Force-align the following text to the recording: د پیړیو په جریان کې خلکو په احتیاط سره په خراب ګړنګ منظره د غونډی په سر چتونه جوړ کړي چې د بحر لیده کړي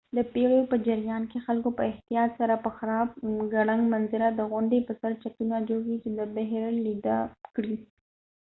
د 0.17 0.19
پیړیو 0.33 0.69
په 0.71 0.77
جریان 0.87 1.23
کې 1.31 1.43
خلکو 1.45 1.69
په 1.77 1.83
احتیاط 1.91 2.31
سره 2.39 2.55
په 2.65 2.69
خراب 2.77 3.07
ګړنګ 3.53 3.83
منظره 3.93 4.27
د 4.33 4.41
غونډی 4.51 4.79
په 4.87 4.93
سر 4.99 5.11
چتونه 5.23 5.55
جوړ 5.69 5.81
کړي 5.83 5.97
چې 6.03 6.09
د 6.19 6.19
بحر 6.35 6.65
لیده 6.85 7.17
کړي 7.55 7.75